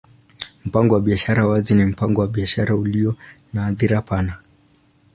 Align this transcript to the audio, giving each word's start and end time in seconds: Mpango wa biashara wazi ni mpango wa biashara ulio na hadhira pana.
Mpango 0.65 0.95
wa 0.95 1.01
biashara 1.01 1.47
wazi 1.47 1.73
ni 1.73 1.85
mpango 1.85 2.21
wa 2.21 2.27
biashara 2.27 2.75
ulio 2.75 3.15
na 3.53 3.61
hadhira 3.61 4.01
pana. 4.01 4.37